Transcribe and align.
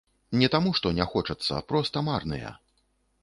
Не 0.43 0.47
таму 0.55 0.71
што 0.77 0.91
не 0.99 1.05
хочацца, 1.11 1.59
проста 1.73 2.03
марныя. 2.09 2.55